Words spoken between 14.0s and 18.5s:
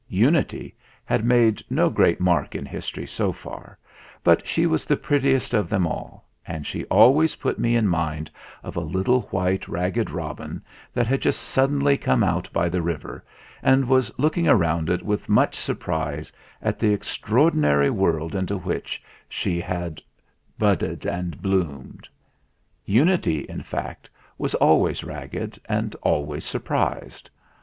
looking round it with much surprise at the extraordinary world